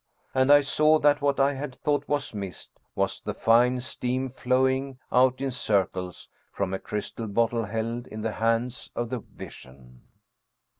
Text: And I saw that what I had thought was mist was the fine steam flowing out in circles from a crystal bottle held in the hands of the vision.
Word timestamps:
And 0.33 0.51
I 0.51 0.61
saw 0.61 0.97
that 0.97 1.21
what 1.21 1.39
I 1.39 1.53
had 1.53 1.75
thought 1.75 2.07
was 2.07 2.33
mist 2.33 2.71
was 2.95 3.21
the 3.21 3.35
fine 3.35 3.81
steam 3.81 4.29
flowing 4.29 4.97
out 5.11 5.41
in 5.41 5.51
circles 5.51 6.27
from 6.51 6.73
a 6.73 6.79
crystal 6.79 7.27
bottle 7.27 7.65
held 7.65 8.07
in 8.07 8.21
the 8.23 8.31
hands 8.31 8.89
of 8.95 9.11
the 9.11 9.19
vision. 9.19 10.01